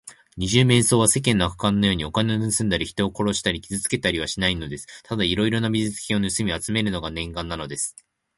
[0.35, 4.87] 二十面相は、世間の悪漢のように、お金をぬすんだり、人を殺したり、傷つけたりはしないのです。
[5.03, 7.95] ただいろいろな美術品をぬすみあつめるのが念願なのです。